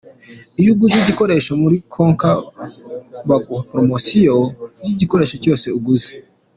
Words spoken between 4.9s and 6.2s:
gikoresho cyose uguze.